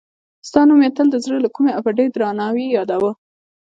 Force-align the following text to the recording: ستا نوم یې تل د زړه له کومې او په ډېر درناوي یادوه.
ستا 0.47 0.61
نوم 0.67 0.79
یې 0.85 0.91
تل 0.97 1.07
د 1.11 1.15
زړه 1.23 1.37
له 1.43 1.49
کومې 1.55 1.71
او 1.73 1.81
په 1.85 1.91
ډېر 1.97 2.09
درناوي 2.13 2.65
یادوه. 2.75 3.11